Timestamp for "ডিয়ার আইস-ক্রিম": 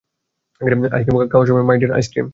1.79-2.27